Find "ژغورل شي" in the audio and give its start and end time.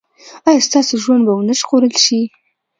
1.59-2.21